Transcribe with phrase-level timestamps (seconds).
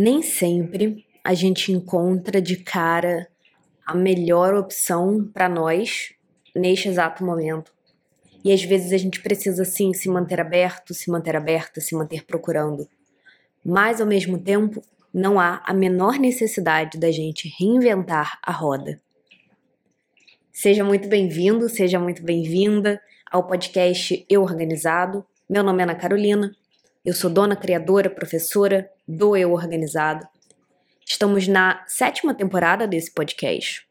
[0.00, 3.26] Nem sempre a gente encontra de cara
[3.84, 6.14] a melhor opção para nós
[6.54, 7.72] neste exato momento.
[8.44, 12.24] E às vezes a gente precisa sim se manter aberto, se manter aberta, se manter
[12.24, 12.88] procurando.
[13.64, 14.80] Mas ao mesmo tempo,
[15.12, 19.00] não há a menor necessidade da gente reinventar a roda.
[20.52, 25.26] Seja muito bem-vindo, seja muito bem-vinda ao podcast Eu Organizado.
[25.50, 26.54] Meu nome é Ana Carolina,
[27.08, 30.28] eu sou dona criadora, professora do Eu Organizado
[31.06, 33.88] Estamos na sétima temporada desse podcast.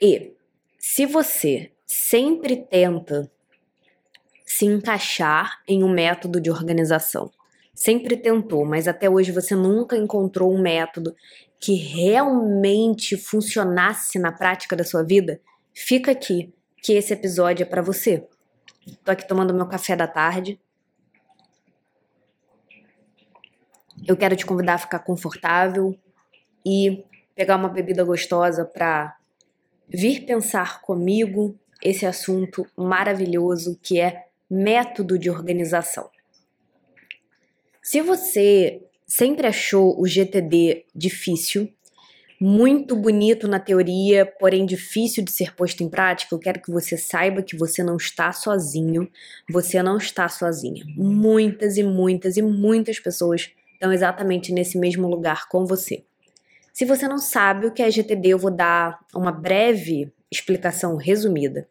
[0.00, 0.32] E
[0.78, 3.28] se você sempre tenta
[4.44, 7.32] se encaixar em um método de organização,
[7.74, 11.16] sempre tentou, mas até hoje você nunca encontrou um método
[11.58, 15.40] que realmente funcionasse na prática da sua vida,
[15.74, 18.24] fica aqui que esse episódio é para você.
[19.04, 20.60] Tô aqui tomando meu café da tarde
[24.06, 25.98] eu quero te convidar a ficar confortável
[26.64, 29.16] e pegar uma bebida gostosa para
[29.88, 36.08] vir pensar comigo esse assunto maravilhoso que é método de organização.
[37.82, 41.72] Se você sempre achou o GTD difícil,
[42.40, 46.96] muito bonito na teoria, porém difícil de ser posto em prática, eu quero que você
[46.96, 49.08] saiba que você não está sozinho,
[49.48, 50.84] você não está sozinha.
[50.96, 56.02] Muitas e muitas e muitas pessoas estão exatamente nesse mesmo lugar com você.
[56.72, 61.68] Se você não sabe o que é GTD, eu vou dar uma breve explicação resumida.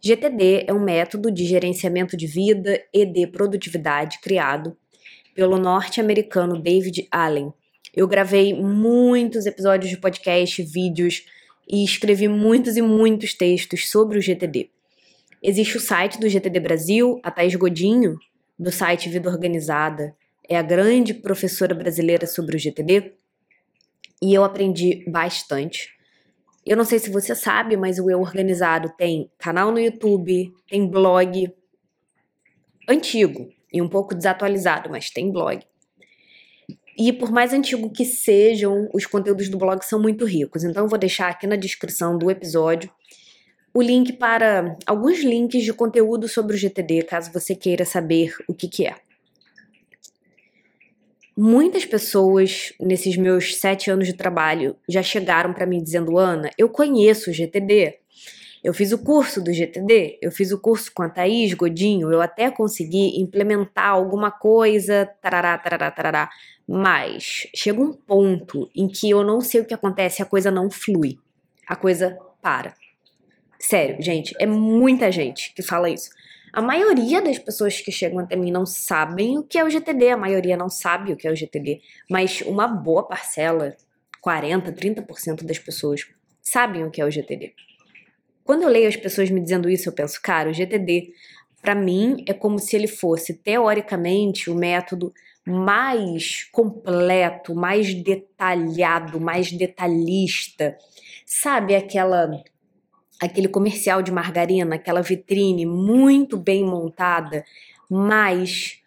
[0.00, 4.76] GTD é um método de gerenciamento de vida e de produtividade criado
[5.34, 7.52] pelo norte-americano David Allen.
[7.94, 11.24] Eu gravei muitos episódios de podcast, vídeos
[11.68, 14.70] e escrevi muitos e muitos textos sobre o GTD.
[15.42, 18.16] Existe o site do GTD Brasil, a Thais Godinho,
[18.58, 20.14] do site Vida Organizada,
[20.48, 23.12] é a grande professora brasileira sobre o GTD
[24.22, 25.90] e eu aprendi bastante.
[26.64, 30.88] Eu não sei se você sabe, mas o Eu Organizado tem canal no YouTube, tem
[30.88, 31.52] blog
[32.88, 35.62] antigo e um pouco desatualizado, mas tem blog.
[36.96, 40.64] E por mais antigo que sejam, os conteúdos do blog são muito ricos.
[40.64, 42.90] Então eu vou deixar aqui na descrição do episódio
[43.72, 48.54] o link para alguns links de conteúdo sobre o GTD, caso você queira saber o
[48.54, 49.07] que, que é.
[51.40, 56.68] Muitas pessoas nesses meus sete anos de trabalho já chegaram para mim dizendo: Ana, eu
[56.68, 58.00] conheço o GTD.
[58.64, 62.20] Eu fiz o curso do GTD, eu fiz o curso com a Thaís Godinho, eu
[62.20, 66.28] até consegui implementar alguma coisa, tarará, tarará, tarará.
[66.66, 70.68] Mas chega um ponto em que eu não sei o que acontece, a coisa não
[70.68, 71.20] flui.
[71.68, 72.74] A coisa para.
[73.60, 76.10] Sério, gente, é muita gente que fala isso.
[76.52, 80.10] A maioria das pessoas que chegam até mim não sabem o que é o GTD,
[80.10, 83.76] a maioria não sabe o que é o GTD, mas uma boa parcela,
[84.20, 86.06] 40, 30% das pessoas
[86.40, 87.54] sabem o que é o GTD.
[88.44, 91.12] Quando eu leio as pessoas me dizendo isso, eu penso, cara, o GTD,
[91.60, 95.12] para mim, é como se ele fosse, teoricamente, o método
[95.46, 100.76] mais completo, mais detalhado, mais detalhista.
[101.26, 102.42] Sabe aquela
[103.20, 107.44] aquele comercial de margarina, aquela vitrine muito bem montada,
[107.90, 108.80] mas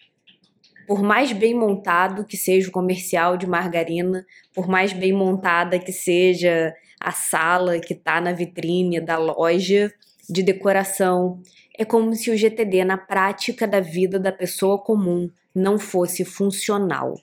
[0.88, 5.92] por mais bem montado que seja o comercial de margarina, por mais bem montada que
[5.92, 9.92] seja a sala que está na vitrine da loja
[10.30, 11.42] de decoração,
[11.78, 17.20] é como se o GTD na prática da vida da pessoa comum não fosse funcional,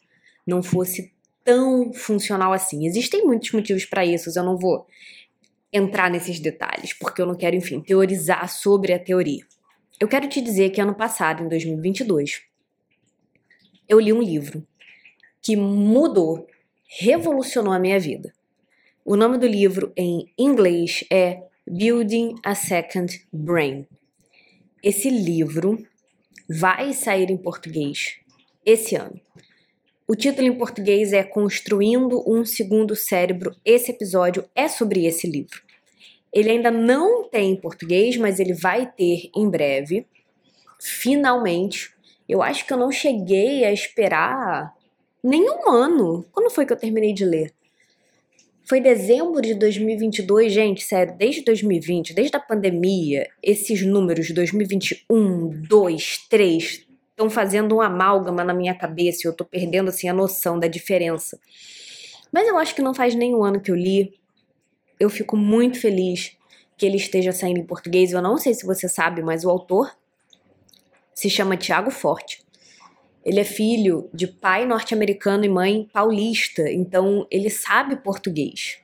[0.46, 1.12] não fosse
[1.44, 2.86] tão funcional assim.
[2.86, 4.86] Existem muitos motivos para isso, eu não vou
[5.72, 9.44] entrar nesses detalhes, porque eu não quero, enfim, teorizar sobre a teoria.
[10.00, 12.42] Eu quero te dizer que ano passado, em 2022,
[13.88, 14.66] eu li um livro
[15.42, 16.46] que mudou,
[17.00, 18.32] revolucionou a minha vida.
[19.04, 23.86] O nome do livro em inglês é Building a Second Brain.
[24.82, 25.84] Esse livro
[26.48, 28.18] vai sair em português
[28.64, 29.20] esse ano.
[30.10, 33.54] O título em português é Construindo um Segundo Cérebro.
[33.62, 35.60] Esse episódio é sobre esse livro.
[36.32, 40.06] Ele ainda não tem em português, mas ele vai ter em breve.
[40.80, 41.94] Finalmente.
[42.26, 44.74] Eu acho que eu não cheguei a esperar
[45.22, 46.24] nenhum ano.
[46.32, 47.52] Quando foi que eu terminei de ler?
[48.64, 55.64] Foi dezembro de 2022, gente, sério, desde 2020, desde a pandemia, esses números de 2021,
[55.68, 56.87] 2, 3
[57.18, 60.68] estão fazendo um amálgama na minha cabeça e eu tô perdendo assim a noção da
[60.68, 61.36] diferença.
[62.32, 64.14] Mas eu acho que não faz nem um ano que eu li.
[65.00, 66.36] Eu fico muito feliz
[66.76, 68.12] que ele esteja saindo em português.
[68.12, 69.90] Eu não sei se você sabe, mas o autor
[71.12, 72.46] se chama Tiago Forte.
[73.24, 78.78] Ele é filho de pai norte-americano e mãe paulista, então ele sabe português.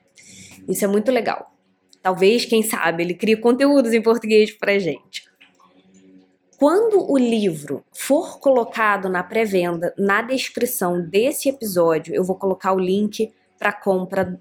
[0.67, 1.55] Isso é muito legal.
[2.01, 5.23] Talvez, quem sabe, ele crie conteúdos em português pra gente.
[6.57, 12.79] Quando o livro for colocado na pré-venda, na descrição desse episódio, eu vou colocar o
[12.79, 14.39] link para compra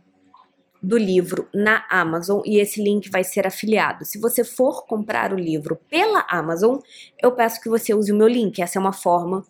[0.80, 4.04] do livro na Amazon e esse link vai ser afiliado.
[4.04, 6.78] Se você for comprar o livro pela Amazon,
[7.20, 8.60] eu peço que você use o meu link.
[8.62, 9.44] Essa é uma forma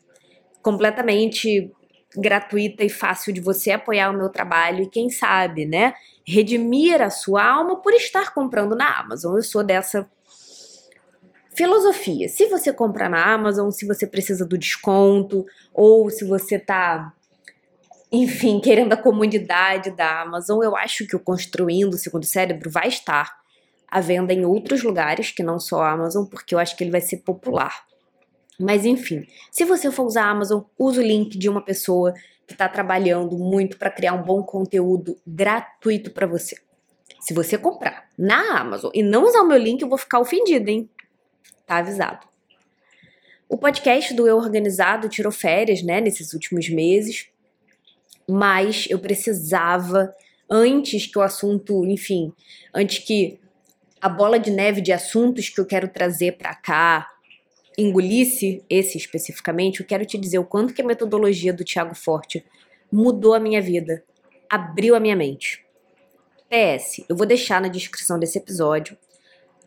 [0.62, 1.70] completamente
[2.17, 5.94] gratuita e fácil de você apoiar o meu trabalho e quem sabe, né,
[6.25, 9.37] redimir a sua alma por estar comprando na Amazon.
[9.37, 10.08] Eu sou dessa
[11.55, 12.29] filosofia.
[12.29, 17.12] Se você comprar na Amazon, se você precisa do desconto ou se você tá
[18.17, 22.87] enfim, querendo a comunidade da Amazon, eu acho que o Construindo o Segundo Cérebro vai
[22.87, 23.37] estar
[23.89, 26.93] à venda em outros lugares que não só a Amazon, porque eu acho que ele
[26.93, 27.85] vai ser popular.
[28.59, 32.15] Mas enfim, se você for usar a Amazon, use o link de uma pessoa
[32.47, 36.56] que está trabalhando muito para criar um bom conteúdo gratuito para você.
[37.21, 40.71] Se você comprar na Amazon e não usar o meu link, eu vou ficar ofendida,
[40.71, 40.89] hein?
[41.66, 42.26] Tá avisado.
[43.49, 47.32] O podcast do Eu Organizado tirou férias, né, nesses últimos meses
[48.28, 50.14] mas eu precisava,
[50.49, 52.32] antes que o assunto, enfim,
[52.75, 53.38] antes que
[54.00, 57.11] a bola de neve de assuntos que eu quero trazer para cá
[57.76, 62.44] engolisse esse especificamente, eu quero te dizer o quanto que a metodologia do Tiago Forte
[62.90, 64.05] mudou a minha vida,
[64.49, 65.64] abriu a minha mente.
[66.49, 68.96] PS, eu vou deixar na descrição desse episódio,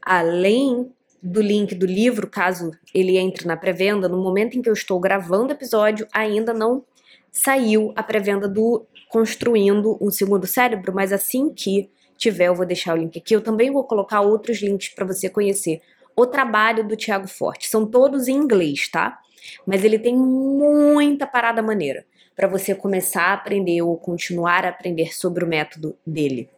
[0.01, 0.89] além
[1.21, 4.99] do link do livro, caso ele entre na pré-venda, no momento em que eu estou
[4.99, 6.83] gravando o episódio, ainda não
[7.31, 12.93] saiu a pré-venda do Construindo um Segundo Cérebro, mas assim que tiver, eu vou deixar
[12.93, 13.35] o link aqui.
[13.35, 15.81] Eu também vou colocar outros links para você conhecer
[16.15, 17.69] o trabalho do Tiago Forte.
[17.69, 19.19] São todos em inglês, tá?
[19.65, 22.05] Mas ele tem muita parada maneira
[22.35, 26.49] para você começar a aprender ou continuar a aprender sobre o método dele.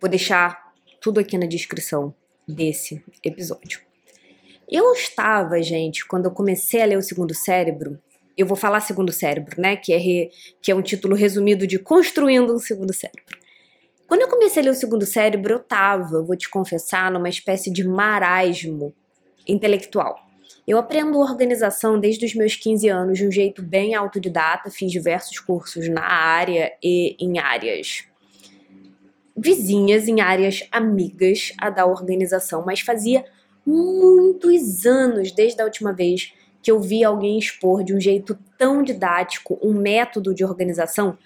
[0.00, 0.69] Vou deixar
[1.00, 2.14] tudo aqui na descrição
[2.46, 3.80] desse episódio.
[4.70, 7.98] Eu estava, gente, quando eu comecei a ler o Segundo Cérebro,
[8.36, 9.76] eu vou falar Segundo Cérebro, né?
[9.76, 10.30] Que é, re,
[10.62, 13.38] que é um título resumido de Construindo um Segundo Cérebro.
[14.06, 17.72] Quando eu comecei a ler o Segundo Cérebro, eu tava, vou te confessar, numa espécie
[17.72, 18.94] de marasmo
[19.46, 20.16] intelectual.
[20.66, 25.38] Eu aprendo organização desde os meus 15 anos de um jeito bem autodidata, fiz diversos
[25.40, 28.04] cursos na área e em áreas
[29.40, 33.24] vizinhas, em áreas amigas a da organização, mas fazia
[33.64, 38.82] muitos anos desde a última vez que eu vi alguém expor de um jeito tão
[38.82, 41.16] didático um método de organização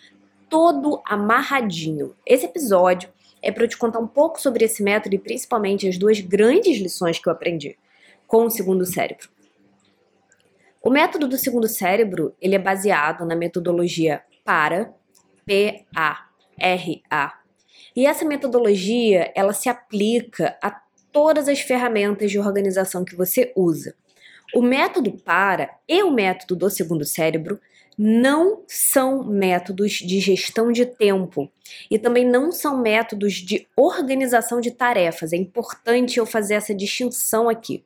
[0.49, 2.15] todo amarradinho.
[2.25, 3.09] Esse episódio
[3.43, 6.79] é para eu te contar um pouco sobre esse método e principalmente as duas grandes
[6.79, 7.77] lições que eu aprendi
[8.27, 9.29] com o segundo cérebro.
[10.81, 14.95] O método do segundo cérebro, ele é baseado na metodologia PARA,
[15.45, 17.44] P-A-R-A.
[17.95, 20.71] E essa metodologia, ela se aplica a
[21.13, 23.95] todas as ferramentas de organização que você usa.
[24.55, 27.61] O método para e o método do segundo cérebro
[27.97, 31.51] não são métodos de gestão de tempo
[31.89, 35.33] e também não são métodos de organização de tarefas.
[35.33, 37.85] É importante eu fazer essa distinção aqui.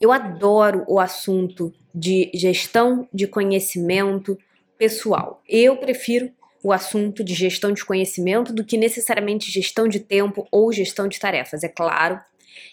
[0.00, 4.38] Eu adoro o assunto de gestão de conhecimento
[4.78, 5.42] pessoal.
[5.48, 6.32] Eu prefiro
[6.62, 11.18] o assunto de gestão de conhecimento do que necessariamente gestão de tempo ou gestão de
[11.18, 11.62] tarefas.
[11.62, 12.20] É claro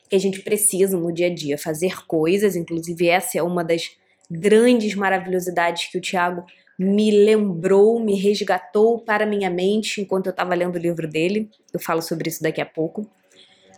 [0.10, 3.91] que a gente precisa no dia a dia fazer coisas, inclusive essa é uma das
[4.29, 6.46] grandes maravilhosidades que o Tiago
[6.77, 11.50] me lembrou, me resgatou para minha mente enquanto eu estava lendo o livro dele.
[11.74, 13.10] Eu falo sobre isso daqui a pouco.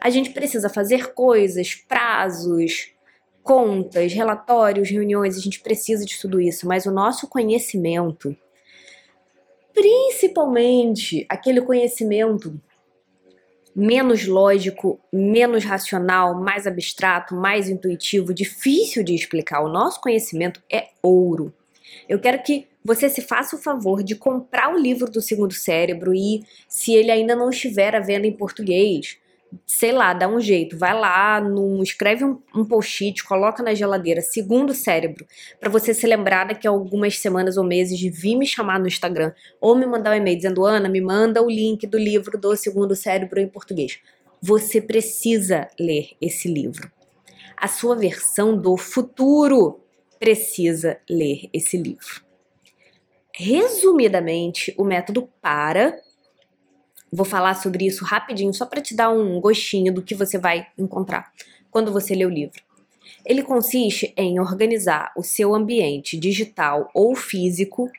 [0.01, 2.91] A gente precisa fazer coisas, prazos,
[3.43, 8.35] contas, relatórios, reuniões, a gente precisa de tudo isso, mas o nosso conhecimento
[9.73, 12.59] principalmente aquele conhecimento
[13.75, 19.61] menos lógico, menos racional, mais abstrato, mais intuitivo, difícil de explicar.
[19.61, 21.53] O nosso conhecimento é ouro.
[22.07, 26.13] Eu quero que você se faça o favor de comprar o livro do Segundo Cérebro
[26.13, 29.17] e, se ele ainda não estiver à venda em português,
[29.65, 34.21] sei lá, dá um jeito, vai lá, num, escreve um, um post-it, coloca na geladeira,
[34.21, 35.25] segundo cérebro,
[35.59, 38.87] para você se lembrar daqui a algumas semanas ou meses de vir me chamar no
[38.87, 42.55] Instagram ou me mandar um e-mail dizendo, Ana, me manda o link do livro do
[42.55, 43.99] segundo cérebro em português.
[44.41, 46.89] Você precisa ler esse livro.
[47.57, 49.81] A sua versão do futuro
[50.17, 52.23] precisa ler esse livro.
[53.33, 55.97] Resumidamente, o método para
[57.11, 60.67] Vou falar sobre isso rapidinho, só para te dar um gostinho do que você vai
[60.77, 61.31] encontrar
[61.71, 62.61] quando você lê o livro.
[63.25, 67.89] Ele consiste em organizar o seu ambiente digital ou físico,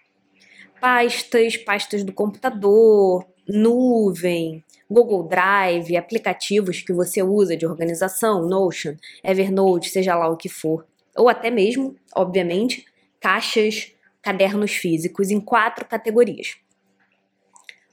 [0.80, 9.90] pastas, pastas do computador, nuvem, Google Drive, aplicativos que você usa de organização, Notion, Evernote,
[9.90, 10.86] seja lá o que for,
[11.16, 12.84] ou até mesmo, obviamente,
[13.20, 16.56] caixas, cadernos físicos em quatro categorias: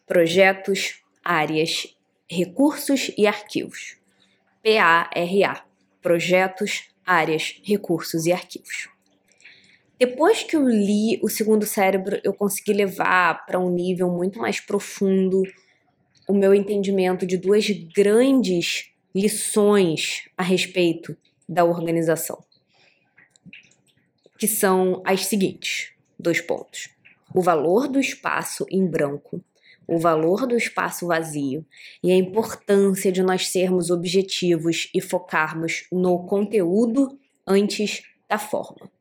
[0.07, 1.93] projetos, áreas,
[2.29, 3.97] recursos e arquivos.
[4.63, 5.65] PARA,
[6.01, 8.89] projetos, áreas, recursos e arquivos.
[9.99, 14.61] Depois que eu li o segundo cérebro, eu consegui levar para um nível muito mais
[14.61, 15.43] profundo
[16.27, 21.17] o meu entendimento de duas grandes lições a respeito
[21.49, 22.41] da organização,
[24.37, 26.89] que são as seguintes: dois pontos.
[27.33, 29.43] O valor do espaço em branco,
[29.87, 31.65] o valor do espaço vazio
[32.03, 37.17] e a importância de nós sermos objetivos e focarmos no conteúdo
[37.47, 38.91] antes da forma.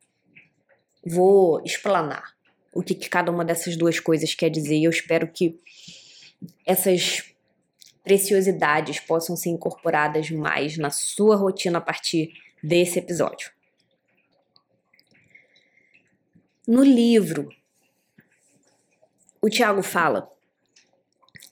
[1.05, 2.37] Vou explanar
[2.73, 5.59] o que, que cada uma dessas duas coisas quer dizer e eu espero que
[6.65, 7.25] essas
[8.05, 13.51] preciosidades possam ser incorporadas mais na sua rotina a partir desse episódio.
[16.67, 17.49] No livro,
[19.41, 20.36] o Tiago fala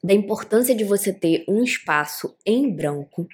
[0.04, 3.26] da importância de você ter um espaço em branco,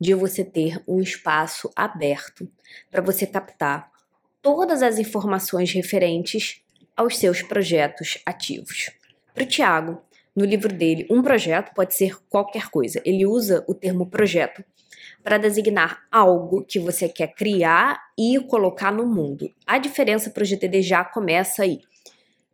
[0.00, 2.48] de você ter um espaço aberto
[2.88, 3.90] para você captar
[4.40, 6.62] todas as informações referentes
[6.96, 8.92] aos seus projetos ativos.
[9.34, 10.00] Para o Tiago,
[10.36, 13.02] no livro dele, um projeto pode ser qualquer coisa.
[13.04, 14.64] Ele usa o termo projeto
[15.20, 19.52] para designar algo que você quer criar e colocar no mundo.
[19.66, 21.80] A diferença para o GTD já começa aí.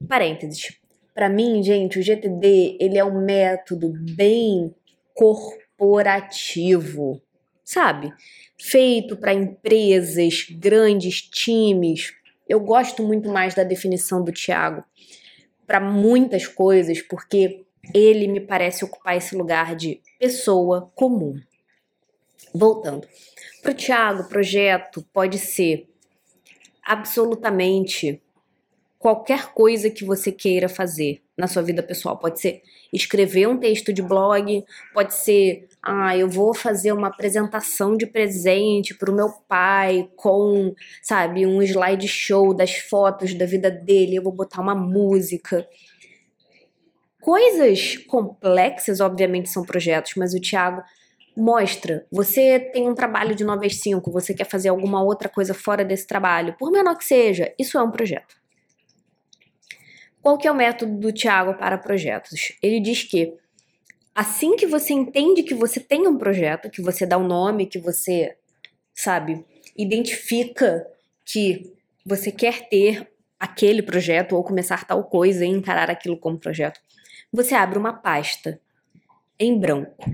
[0.09, 0.80] Parênteses.
[1.21, 4.75] Para mim, gente, o GTD ele é um método bem
[5.13, 7.21] corporativo,
[7.63, 8.11] sabe?
[8.59, 12.15] Feito para empresas, grandes times.
[12.49, 14.83] Eu gosto muito mais da definição do Tiago
[15.67, 21.39] para muitas coisas, porque ele me parece ocupar esse lugar de pessoa comum.
[22.55, 23.07] Voltando.
[23.61, 25.87] Para o Tiago, projeto pode ser
[26.83, 28.23] absolutamente
[29.01, 32.19] qualquer coisa que você queira fazer na sua vida pessoal.
[32.19, 32.61] Pode ser
[32.93, 38.95] escrever um texto de blog, pode ser, ah, eu vou fazer uma apresentação de presente
[38.95, 44.33] para o meu pai com, sabe, um slideshow das fotos da vida dele, eu vou
[44.33, 45.67] botar uma música.
[47.23, 50.83] Coisas complexas, obviamente, são projetos, mas o Thiago
[51.35, 52.07] mostra.
[52.13, 55.87] Você tem um trabalho de 9 às 5, você quer fazer alguma outra coisa fora
[55.87, 58.40] desse trabalho, por menor que seja, isso é um projeto.
[60.23, 62.53] Qual que é o método do Thiago para projetos?
[62.63, 63.35] Ele diz que
[64.15, 67.79] assim que você entende que você tem um projeto, que você dá um nome, que
[67.79, 68.37] você,
[68.95, 69.45] sabe,
[69.77, 70.87] identifica
[71.25, 71.73] que
[72.05, 73.09] você quer ter
[73.39, 76.79] aquele projeto ou começar tal coisa e encarar aquilo como projeto,
[77.33, 78.61] você abre uma pasta
[79.39, 80.05] em branco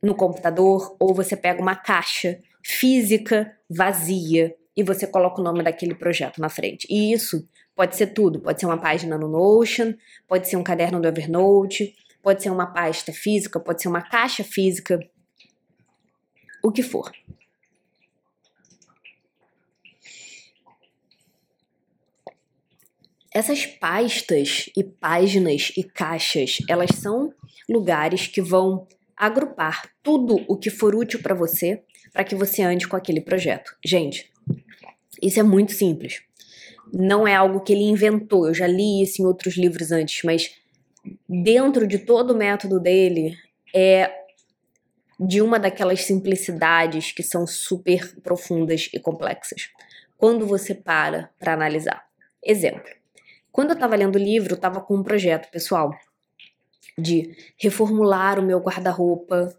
[0.00, 5.94] no computador ou você pega uma caixa física vazia e você coloca o nome daquele
[5.94, 6.86] projeto na frente.
[6.88, 7.46] E isso
[7.82, 9.94] pode ser tudo, pode ser uma página no Notion,
[10.28, 14.44] pode ser um caderno do Evernote, pode ser uma pasta física, pode ser uma caixa
[14.44, 15.00] física,
[16.62, 17.10] o que for.
[23.34, 27.34] Essas pastas e páginas e caixas, elas são
[27.68, 28.86] lugares que vão
[29.16, 33.76] agrupar tudo o que for útil para você, para que você ande com aquele projeto.
[33.84, 34.30] Gente,
[35.20, 36.22] isso é muito simples.
[36.92, 38.46] Não é algo que ele inventou.
[38.46, 40.54] Eu já li isso em outros livros antes, mas
[41.28, 43.36] dentro de todo o método dele
[43.74, 44.10] é
[45.18, 49.70] de uma daquelas simplicidades que são super profundas e complexas.
[50.18, 52.04] Quando você para para analisar.
[52.44, 52.90] Exemplo.
[53.50, 55.92] Quando eu estava lendo o livro, eu estava com um projeto pessoal
[56.98, 59.54] de reformular o meu guarda-roupa,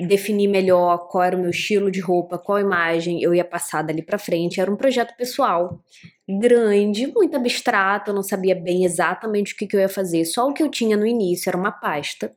[0.00, 4.02] definir melhor qual era o meu estilo de roupa, qual imagem eu ia passar dali
[4.02, 4.60] para frente.
[4.60, 5.80] Era um projeto pessoal
[6.28, 10.24] grande, muito abstrato, eu não sabia bem exatamente o que, que eu ia fazer.
[10.24, 12.32] Só o que eu tinha no início era uma pasta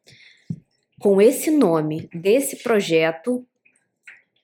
[1.00, 3.46] com esse nome desse projeto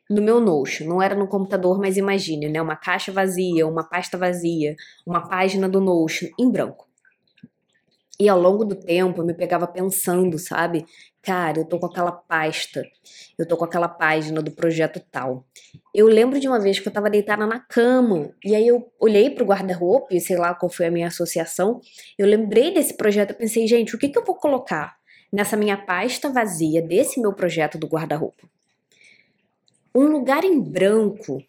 [0.09, 0.87] no meu Notion.
[0.87, 2.61] Não era no computador, mas imagine, né?
[2.61, 6.87] Uma caixa vazia, uma pasta vazia, uma página do Notion em branco.
[8.19, 10.85] E ao longo do tempo eu me pegava pensando, sabe?
[11.23, 12.83] Cara, eu tô com aquela pasta,
[13.39, 15.45] eu tô com aquela página do projeto tal.
[15.95, 19.29] Eu lembro de uma vez que eu tava deitada na cama, e aí eu olhei
[19.29, 21.79] pro guarda-roupa, e sei lá qual foi a minha associação.
[22.17, 24.97] Eu lembrei desse projeto e pensei, gente, o que, que eu vou colocar
[25.31, 28.49] nessa minha pasta vazia desse meu projeto do guarda-roupa?
[29.95, 31.41] Um lugar em branco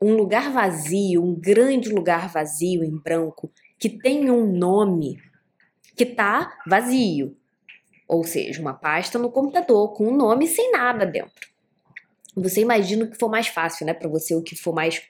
[0.00, 5.18] um lugar vazio, um grande lugar vazio em branco, que tem um nome
[5.96, 7.36] que tá vazio.
[8.08, 11.46] Ou seja, uma pasta no computador com um nome sem nada dentro.
[12.34, 15.02] Você imagina o que for mais fácil, né, para você, o que for mais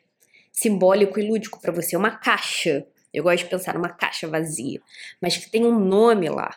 [0.51, 2.85] simbólico e lúdico para você, uma caixa.
[3.15, 4.81] Eu gosto de pensar numa caixa vazia,
[5.23, 6.51] mas que tem um nome lá.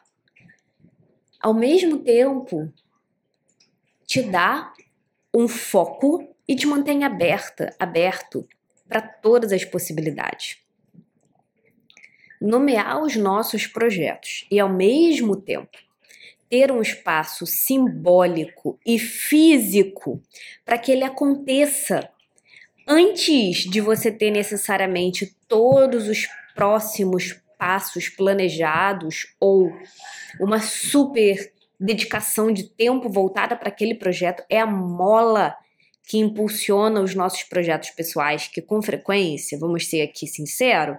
[1.40, 2.72] Ao mesmo tempo,
[4.06, 4.74] te dá
[5.34, 8.48] um foco e te mantém aberta, aberto
[8.88, 10.58] para todas as possibilidades.
[12.42, 15.78] Nomear os nossos projetos e, ao mesmo tempo,
[16.52, 20.22] ter um espaço simbólico e físico
[20.66, 22.10] para que ele aconteça.
[22.86, 29.72] Antes de você ter necessariamente todos os próximos passos planejados ou
[30.42, 35.56] uma super dedicação de tempo voltada para aquele projeto é a mola
[36.06, 40.98] que impulsiona os nossos projetos pessoais, que com frequência, vamos ser aqui sincero,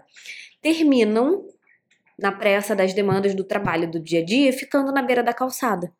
[0.62, 1.44] terminam
[2.18, 5.92] na pressa das demandas do trabalho do dia a dia, ficando na beira da calçada.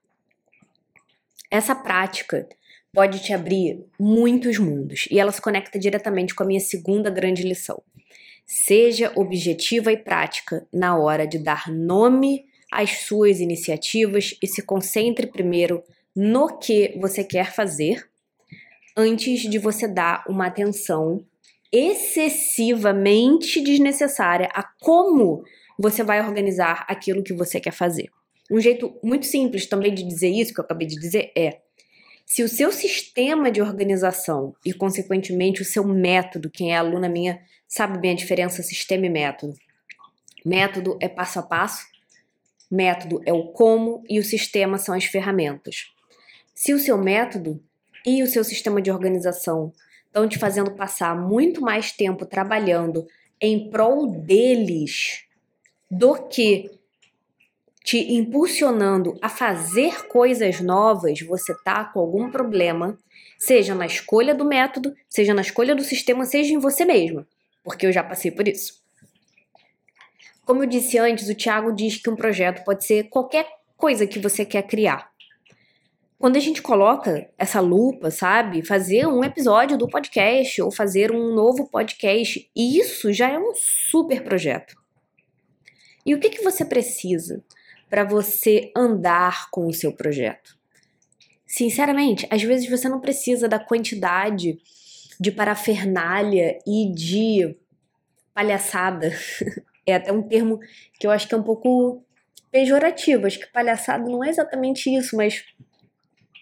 [1.50, 2.48] Essa prática
[2.92, 7.42] pode te abrir muitos mundos e ela se conecta diretamente com a minha segunda grande
[7.42, 7.82] lição.
[8.46, 15.26] Seja objetiva e prática na hora de dar nome às suas iniciativas e se concentre
[15.26, 15.82] primeiro
[16.14, 18.06] no que você quer fazer
[18.96, 21.24] antes de você dar uma atenção
[21.72, 25.42] excessivamente desnecessária a como
[25.78, 28.10] você vai organizar aquilo que você quer fazer.
[28.50, 31.60] Um jeito muito simples também de dizer isso que eu acabei de dizer é:
[32.26, 37.40] se o seu sistema de organização e, consequentemente, o seu método, quem é aluna minha
[37.68, 39.54] sabe bem a diferença sistema e método.
[40.44, 41.86] Método é passo a passo,
[42.70, 45.92] método é o como e o sistema são as ferramentas.
[46.54, 47.62] Se o seu método
[48.04, 49.72] e o seu sistema de organização
[50.06, 53.06] estão te fazendo passar muito mais tempo trabalhando
[53.40, 55.24] em prol deles
[55.94, 56.70] do que
[57.84, 62.98] te impulsionando a fazer coisas novas, você tá com algum problema,
[63.38, 67.28] seja na escolha do método, seja na escolha do sistema, seja em você mesma,
[67.62, 68.80] porque eu já passei por isso.
[70.46, 74.18] Como eu disse antes, o Thiago diz que um projeto pode ser qualquer coisa que
[74.18, 75.12] você quer criar
[76.18, 78.64] quando a gente coloca essa lupa, sabe?
[78.64, 84.22] Fazer um episódio do podcast ou fazer um novo podcast, isso já é um super
[84.22, 84.81] projeto.
[86.04, 87.42] E o que, que você precisa
[87.88, 90.56] para você andar com o seu projeto?
[91.46, 94.58] Sinceramente, às vezes você não precisa da quantidade
[95.20, 97.56] de parafernália e de
[98.34, 99.12] palhaçada.
[99.86, 100.58] é até um termo
[100.98, 102.02] que eu acho que é um pouco
[102.50, 103.26] pejorativo.
[103.26, 105.44] Acho que palhaçada não é exatamente isso, mas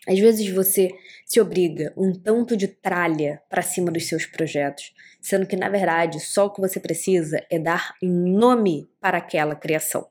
[0.06, 0.90] às vezes você
[1.26, 6.18] se obriga um tanto de tralha para cima dos seus projetos, sendo que na verdade
[6.20, 10.08] só o que você precisa é dar nome para aquela criação.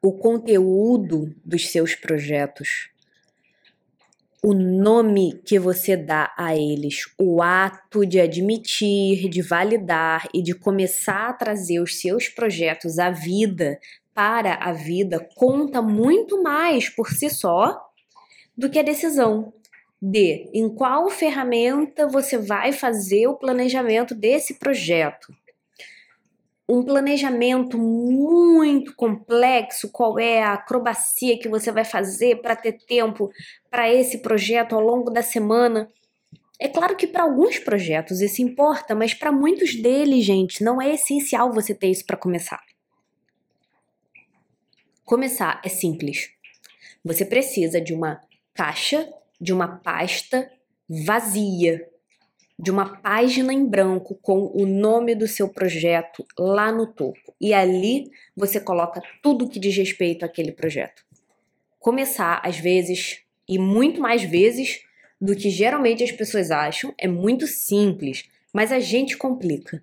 [0.00, 2.90] O conteúdo dos seus projetos,
[4.42, 10.54] o nome que você dá a eles, o ato de admitir, de validar e de
[10.54, 13.80] começar a trazer os seus projetos à vida
[14.14, 17.90] para a vida conta muito mais por si só
[18.56, 19.52] do que a decisão
[20.00, 25.34] de em qual ferramenta você vai fazer o planejamento desse projeto.
[26.68, 33.30] Um planejamento muito complexo, qual é a acrobacia que você vai fazer para ter tempo
[33.70, 35.90] para esse projeto ao longo da semana.
[36.58, 40.94] É claro que para alguns projetos isso importa, mas para muitos deles, gente, não é
[40.94, 42.62] essencial você ter isso para começar.
[45.04, 46.30] Começar é simples.
[47.04, 48.22] Você precisa de uma
[48.54, 49.06] caixa,
[49.38, 50.50] de uma pasta
[50.88, 51.86] vazia,
[52.58, 57.34] de uma página em branco com o nome do seu projeto lá no topo.
[57.38, 61.04] E ali você coloca tudo que diz respeito àquele projeto.
[61.78, 64.84] Começar, às vezes, e muito mais vezes
[65.20, 69.82] do que geralmente as pessoas acham, é muito simples, mas a gente complica.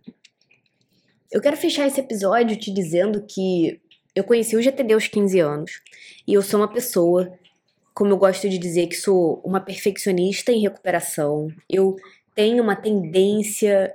[1.32, 3.80] Eu quero fechar esse episódio te dizendo que
[4.15, 5.82] eu conheci o GTD aos 15 anos
[6.28, 7.32] e eu sou uma pessoa,
[7.93, 11.47] como eu gosto de dizer, que sou uma perfeccionista em recuperação.
[11.69, 11.95] Eu
[12.36, 13.93] tenho uma tendência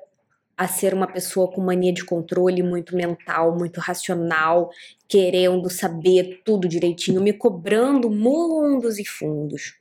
[0.57, 4.71] a ser uma pessoa com mania de controle muito mental, muito racional,
[5.07, 9.75] querendo saber tudo direitinho, me cobrando mundos e fundos.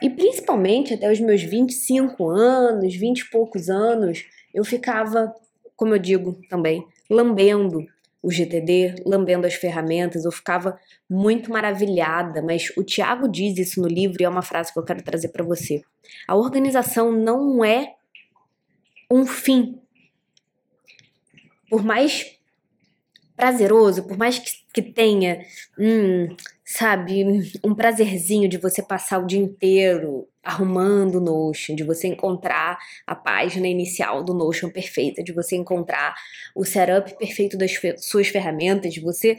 [0.00, 5.34] E principalmente até os meus 25 anos, 20 e poucos anos, eu ficava,
[5.76, 7.84] como eu digo também, lambendo
[8.22, 10.78] o GTD, lambendo as ferramentas, eu ficava
[11.10, 14.84] muito maravilhada, mas o Tiago diz isso no livro e é uma frase que eu
[14.84, 15.82] quero trazer para você.
[16.28, 17.94] A organização não é
[19.10, 19.80] um fim.
[21.68, 22.38] Por mais
[23.34, 25.44] prazeroso, por mais que, que tenha,
[25.76, 26.28] hum,
[26.64, 27.24] sabe,
[27.64, 33.14] um prazerzinho de você passar o dia inteiro arrumando o Notion, de você encontrar a
[33.14, 36.14] página inicial do Notion perfeita, de você encontrar
[36.54, 39.38] o setup perfeito das suas ferramentas, de você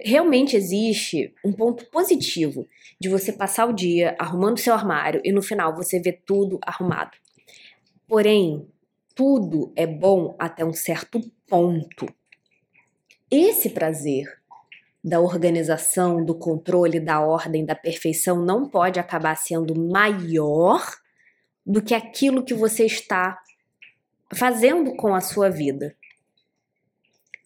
[0.00, 2.66] realmente existe um ponto positivo
[3.00, 7.16] de você passar o dia arrumando seu armário e no final você ver tudo arrumado.
[8.08, 8.66] Porém,
[9.14, 12.06] tudo é bom até um certo ponto.
[13.30, 14.26] Esse prazer
[15.04, 20.82] da organização, do controle, da ordem, da perfeição não pode acabar sendo maior
[21.66, 23.38] do que aquilo que você está
[24.32, 25.94] fazendo com a sua vida.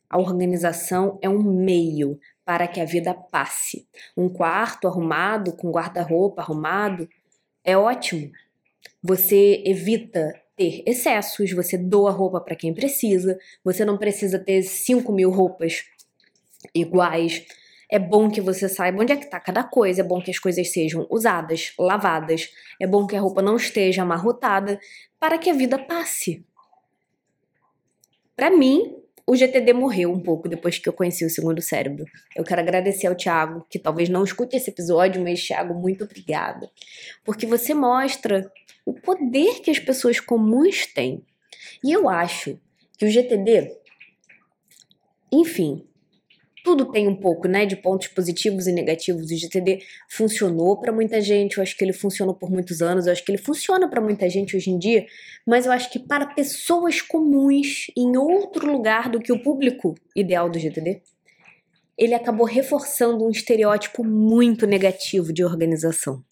[0.09, 3.89] A organização é um meio para que a vida passe.
[4.17, 7.09] Um quarto arrumado, com guarda-roupa arrumado,
[7.65, 8.31] é ótimo.
[9.03, 15.13] Você evita ter excessos, você doa roupa para quem precisa, você não precisa ter 5
[15.13, 15.85] mil roupas
[16.75, 17.45] iguais.
[17.91, 20.39] É bom que você saiba onde é que tá cada coisa, é bom que as
[20.39, 24.79] coisas sejam usadas, lavadas, é bom que a roupa não esteja amarrotada,
[25.19, 26.45] para que a vida passe.
[28.37, 28.95] Para mim,
[29.27, 32.07] o GTD morreu um pouco depois que eu conheci o segundo cérebro.
[32.37, 36.71] Eu quero agradecer ao Thiago, que talvez não escute esse episódio, mas Thiago, muito obrigada.
[37.25, 38.51] Porque você mostra
[38.87, 41.23] o poder que as pessoas comuns têm.
[41.85, 42.59] E eu acho
[42.97, 43.77] que o GTD,
[45.33, 45.88] enfim,
[46.69, 49.31] tudo tem um pouco, né, de pontos positivos e negativos.
[49.31, 53.13] O GTD funcionou para muita gente, eu acho que ele funcionou por muitos anos, eu
[53.13, 55.07] acho que ele funciona para muita gente hoje em dia,
[55.47, 60.51] mas eu acho que para pessoas comuns em outro lugar do que o público ideal
[60.51, 61.01] do GTD,
[61.97, 66.23] ele acabou reforçando um estereótipo muito negativo de organização.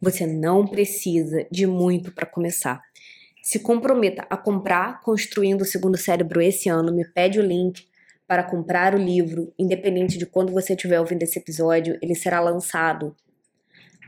[0.00, 2.80] Você não precisa de muito para começar.
[3.42, 7.87] Se comprometa a comprar Construindo o Segundo Cérebro esse ano, me pede o link,
[8.28, 13.16] para comprar o livro, independente de quando você estiver ouvindo esse episódio, ele será lançado.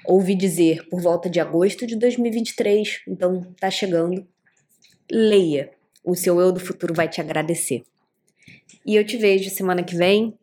[0.05, 4.27] Ouvi dizer por volta de agosto de 2023, então tá chegando.
[5.11, 5.71] Leia,
[6.05, 7.83] o seu eu do futuro vai te agradecer.
[8.85, 10.39] E eu te vejo semana que vem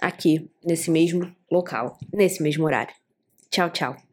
[0.00, 2.94] aqui nesse mesmo local, nesse mesmo horário.
[3.50, 4.07] Tchau, tchau.